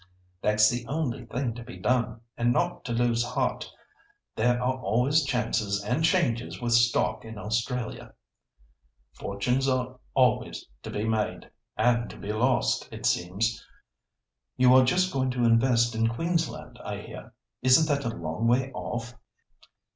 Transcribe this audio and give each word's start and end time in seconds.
"That's 0.41 0.67
the 0.67 0.83
only 0.87 1.27
thing 1.27 1.53
to 1.53 1.63
be 1.63 1.77
done, 1.77 2.21
and 2.35 2.51
not 2.51 2.83
to 2.85 2.91
lose 2.91 3.23
heart. 3.23 3.71
There 4.35 4.59
are 4.59 4.79
always 4.81 5.23
chances 5.25 5.83
and 5.83 6.03
changes 6.03 6.59
with 6.59 6.73
stock 6.73 7.23
in 7.23 7.37
Australia. 7.37 8.15
Fortunes 9.13 9.67
are 9.67 9.99
always 10.15 10.65
to 10.81 10.89
be 10.89 11.07
made." 11.07 11.51
"And 11.77 12.09
to 12.09 12.17
be 12.17 12.33
lost, 12.33 12.89
it 12.91 13.05
seems. 13.05 13.63
You 14.57 14.73
are 14.73 14.83
just 14.83 15.13
going 15.13 15.29
to 15.29 15.43
invest 15.45 15.93
in 15.93 16.07
Queensland, 16.07 16.79
I 16.83 16.99
hear. 17.01 17.35
Isn't 17.61 17.85
that 17.87 18.03
a 18.03 18.15
long 18.17 18.47
way 18.47 18.71
off?" 18.71 19.13